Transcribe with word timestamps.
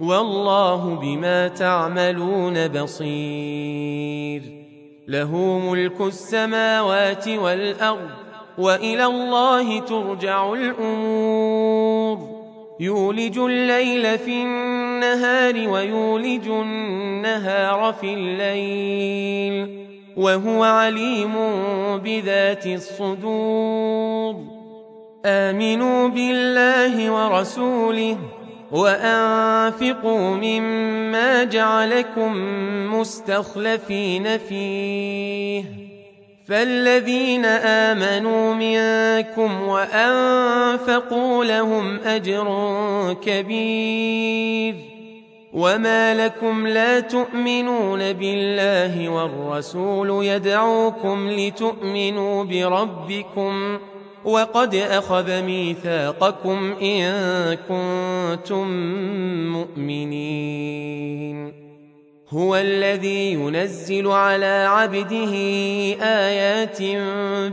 والله 0.00 0.94
بما 1.02 1.48
تعملون 1.48 2.68
بصير. 2.68 4.42
له 5.08 5.36
ملك 5.70 6.00
السماوات 6.00 7.28
والأرض 7.28 8.10
وإلى 8.58 9.04
الله 9.04 9.80
ترجع 9.80 10.52
الأمور. 10.52 12.18
يولج 12.80 13.38
الليل 13.38 14.18
في 14.18 14.42
النهار 14.42 15.68
ويولج 15.68 16.48
النهار 16.48 17.92
في 17.92 18.14
الليل. 18.14 19.86
وهو 20.16 20.62
عليم 20.62 21.32
بذات 22.04 22.66
الصدور. 22.66 24.36
آمنوا 25.26 26.08
بالله 26.08 27.10
ورسوله 27.12 28.16
وأنفقوا 28.72 30.36
مما 30.36 31.44
جعلكم 31.44 32.36
مستخلفين 32.94 34.38
فيه. 34.38 35.64
فالذين 36.48 37.44
آمنوا 37.44 38.54
منكم 38.54 39.62
وأنفقوا 39.62 41.44
لهم 41.44 42.00
أجر 42.00 42.46
كبير. 43.24 44.74
وما 45.52 46.26
لكم 46.26 46.66
لا 46.66 47.00
تؤمنون 47.00 48.12
بالله 48.12 49.08
والرسول 49.08 50.24
يدعوكم 50.24 51.30
لتؤمنوا 51.30 52.44
بربكم. 52.44 53.78
وقد 54.24 54.74
أخذ 54.74 55.42
ميثاقكم 55.42 56.74
إن 56.82 57.54
كنتم 57.54 58.68
مؤمنين. 59.52 61.52
هو 62.30 62.56
الذي 62.56 63.32
ينزل 63.32 64.08
على 64.08 64.66
عبده 64.68 65.34
آيات 66.02 66.82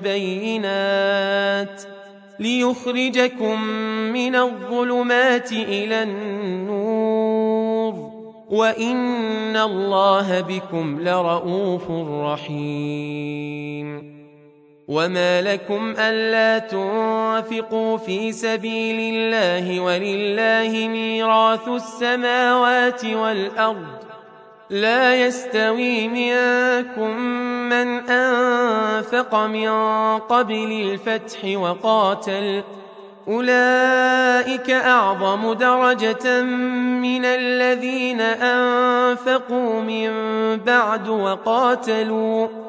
بينات 0.04 1.82
ليخرجكم 2.40 3.64
من 4.14 4.36
الظلمات 4.36 5.52
إلى 5.52 6.04
النور. 6.04 7.40
وإن 8.50 9.58
الله 9.58 10.42
بكم 10.42 11.00
لرءوف 11.02 11.92
رحيم. 12.12 14.19
وما 14.90 15.42
لكم 15.42 15.94
الا 16.00 16.60
تنفقوا 16.60 17.98
في 17.98 18.32
سبيل 18.32 19.16
الله 19.16 19.80
ولله 19.80 20.88
ميراث 20.88 21.68
السماوات 21.68 23.06
والارض 23.06 23.86
لا 24.70 25.16
يستوي 25.16 26.08
منكم 26.08 27.20
من 27.70 28.10
انفق 28.10 29.36
من 29.36 29.70
قبل 30.18 30.72
الفتح 30.72 31.40
وقاتل 31.56 32.64
اولئك 33.28 34.70
اعظم 34.70 35.54
درجه 35.54 36.42
من 37.02 37.26
الذين 37.26 38.22
انفقوا 38.22 39.82
من 39.82 40.12
بعد 40.58 41.10
وقاتلوا 41.10 42.69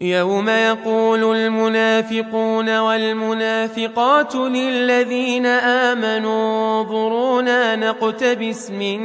يوم 0.00 0.48
يقول 0.48 1.36
المنافقون 1.36 2.78
والمنافقات 2.78 4.34
للذين 4.34 5.46
آمنوا 5.46 6.80
انظرونا 6.80 7.76
نقتبس 7.76 8.70
من 8.70 9.00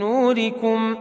نوركم. 0.00 0.96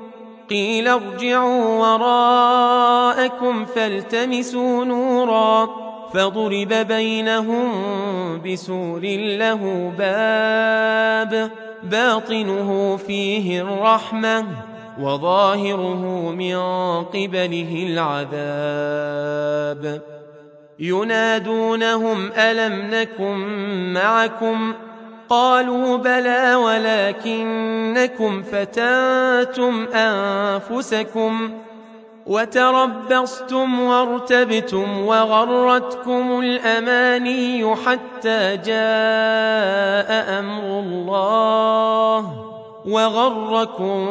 قيل 0.50 0.88
ارجعوا 0.88 1.78
وراءكم 1.78 3.66
فالتمسوا 3.66 4.86
نورا. 4.86 5.70
فضرب 6.14 6.74
بينهم 6.88 7.72
بسور 8.46 9.02
له 9.40 9.92
باب 9.98 11.52
باطنه 11.84 12.98
فيه 13.08 13.62
الرحمة. 13.62 14.46
وظاهره 15.02 16.32
من 16.32 16.56
قبله 17.04 17.88
العذاب. 18.34 20.02
ينادونهم 20.80 22.32
ألم 22.38 22.96
نكن 22.96 23.38
معكم؟ 23.94 24.74
قالوا 25.30 25.98
بلى 25.98 26.56
ولكنكم 26.56 28.44
فتنتم 28.44 29.86
أنفسكم. 29.94 31.52
وتربصتم 32.26 33.80
وارتبتم 33.80 35.06
وغرتكم 35.06 36.40
الأماني 36.40 37.76
حتى 37.76 38.58
جاء 38.58 40.40
أمر 40.40 40.80
الله. 40.80 42.43
وغركم 42.86 44.10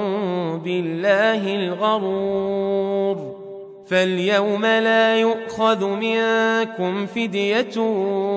بالله 0.65 1.55
الغرور 1.55 3.43
فاليوم 3.87 4.67
لا 4.67 5.17
يؤخذ 5.17 5.87
منكم 5.87 7.07
فدية 7.07 7.81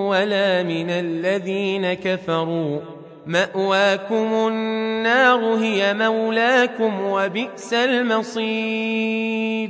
ولا 0.10 0.64
من 0.64 0.90
الذين 0.90 1.94
كفروا 1.94 2.80
مأواكم 3.26 4.48
النار 4.48 5.56
هي 5.56 5.94
مولاكم 5.94 7.02
وبئس 7.02 7.74
المصير 7.74 9.70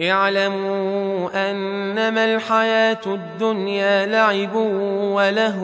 اعلموا 0.00 1.50
أنما 1.50 2.24
الحياة 2.24 3.00
الدنيا 3.06 4.06
لعب 4.06 4.54
وله 5.14 5.58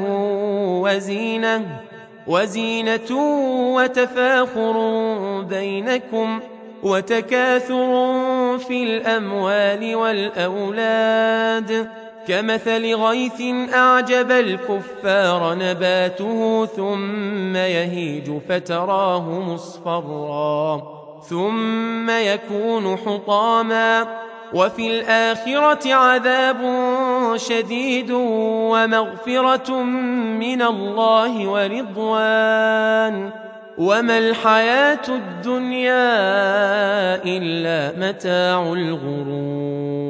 وزينة 0.82 1.80
وزينة 2.26 3.16
وتفاخر 3.74 4.76
بينكم 5.40 6.40
وتكاثر 6.82 7.88
في 8.58 8.82
الأموال 8.82 9.96
والأولاد. 9.96 11.88
كمثل 12.28 12.94
غيث 12.94 13.42
أعجب 13.74 14.30
الكفار 14.30 15.54
نباته 15.54 16.66
ثم 16.66 17.56
يهيج 17.56 18.30
فتراه 18.48 19.40
مصفرا. 19.40 20.99
ثم 21.28 22.10
يكون 22.10 22.96
حطاما 22.96 24.06
وفي 24.54 25.00
الآخرة 25.00 25.94
عذاب 25.94 26.56
شديد 27.36 28.10
ومغفرة 28.10 29.82
من 30.40 30.62
الله 30.62 31.48
ورضوان. 31.48 33.30
وما 33.78 34.18
الحياة 34.18 35.08
الدنيا 35.08 36.04
إلا 37.24 38.08
متاع 38.08 38.72
الغرور. 38.72 40.09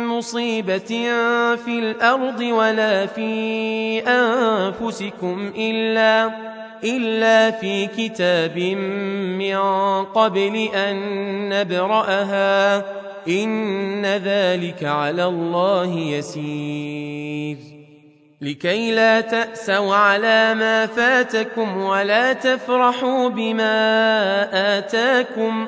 مصيبه 0.21 0.77
في 1.55 1.79
الأرض 1.79 2.39
ولا 2.39 3.05
في 3.05 3.99
انفسكم 3.99 5.53
الا 5.57 6.31
الا 6.83 7.51
في 7.51 7.87
كتاب 7.87 8.57
من 9.39 9.57
قبل 10.05 10.69
ان 10.75 10.95
نبراها 11.49 12.77
ان 13.27 14.05
ذلك 14.05 14.83
على 14.83 15.25
الله 15.25 15.97
يسير. 15.97 17.57
لكي 18.41 18.91
لا 18.91 19.21
تاسوا 19.21 19.95
على 19.95 20.53
ما 20.53 20.85
فاتكم 20.85 21.77
ولا 21.77 22.33
تفرحوا 22.33 23.29
بما 23.29 24.77
اتاكم 24.77 25.67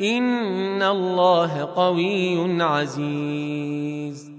إن 0.00 0.82
الله 0.82 1.68
قوي 1.76 2.62
عزيز. 2.62 4.32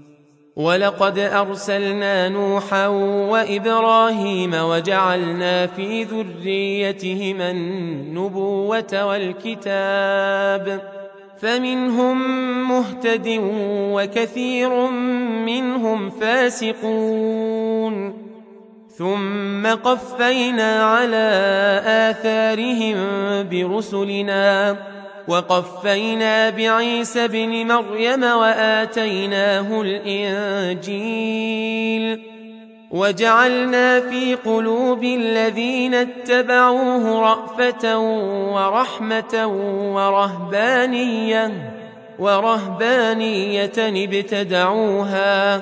ولقد 0.56 1.18
أرسلنا 1.18 2.28
نوحا 2.28 2.86
وإبراهيم 3.30 4.54
وجعلنا 4.54 5.66
في 5.66 6.04
ذريتهما 6.04 7.50
النبوة 7.50 9.06
والكتاب. 9.06 10.80
فمنهم 11.38 12.18
مهتد 12.68 13.40
وكثير 13.92 14.90
منهم 15.46 16.10
فاسقون. 16.10 17.94
ثم 18.96 19.66
قفينا 19.66 20.84
على 20.84 21.28
آثارهم 21.86 22.96
برسلنا. 23.48 24.76
وقفينا 25.28 26.50
بعيسى 26.50 27.24
ابن 27.24 27.66
مريم 27.66 28.22
وآتيناه 28.22 29.80
الإنجيل 30.88 31.58
وجعلنا 32.90 34.00
في 34.00 34.34
قلوب 34.34 35.04
الذين 35.04 35.94
اتبعوه 35.94 37.20
رأفة 37.20 37.98
ورحمة 38.54 39.46
ورهبانية 39.94 41.72
ورهبانية 42.18 43.72
ابتدعوها 43.78 45.60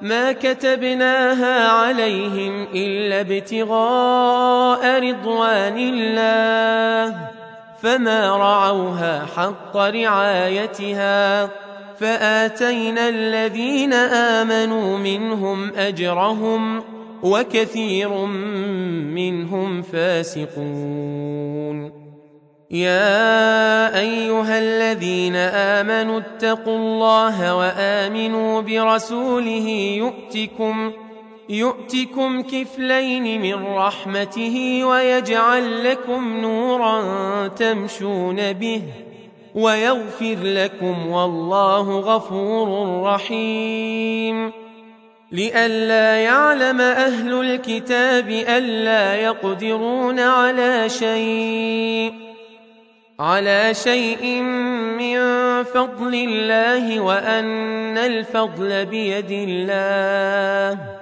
ما 0.00 0.32
كتبناها 0.32 1.68
عليهم 1.68 2.66
إلا 2.74 3.20
ابتغاء 3.20 5.00
رضوان 5.02 5.78
الله 5.78 7.31
فما 7.82 8.36
رعوها 8.36 9.26
حق 9.36 9.76
رعايتها 9.76 11.50
فآتينا 11.98 13.08
الذين 13.08 13.92
آمنوا 13.92 14.98
منهم 14.98 15.72
أجرهم 15.74 16.82
وكثير 17.22 18.08
منهم 19.14 19.82
فاسقون. 19.82 21.22
يا 22.70 23.98
أيها 23.98 24.58
الذين 24.58 25.36
آمنوا 25.36 26.18
اتقوا 26.18 26.76
الله 26.76 27.54
وآمنوا 27.56 28.60
برسوله 28.60 29.68
يؤتكم 29.98 30.92
يؤتكم 31.52 32.42
كفلين 32.42 33.42
من 33.42 33.66
رحمته 33.66 34.84
ويجعل 34.84 35.84
لكم 35.84 36.40
نورا 36.40 37.48
تمشون 37.48 38.52
به 38.52 38.82
ويغفر 39.54 40.36
لكم 40.42 41.06
والله 41.06 42.00
غفور 42.00 43.00
رحيم. 43.02 44.52
لئلا 45.32 46.16
يعلم 46.16 46.80
أهل 46.80 47.40
الكتاب 47.40 48.28
ألا 48.28 49.14
يقدرون 49.14 50.20
على 50.20 50.88
شيء 50.88 52.12
على 53.20 53.74
شيء 53.74 54.42
من 54.98 55.18
فضل 55.64 56.14
الله 56.14 57.00
وأن 57.00 57.98
الفضل 57.98 58.86
بيد 58.86 59.30
الله. 59.30 61.01